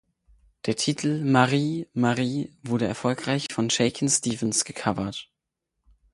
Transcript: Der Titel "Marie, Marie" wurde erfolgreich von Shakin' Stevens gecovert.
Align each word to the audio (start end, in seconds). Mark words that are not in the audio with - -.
Der 0.65 0.75
Titel 0.75 1.23
"Marie, 1.23 1.87
Marie" 1.93 2.57
wurde 2.63 2.87
erfolgreich 2.87 3.45
von 3.51 3.69
Shakin' 3.69 4.09
Stevens 4.09 4.65
gecovert. 4.65 5.29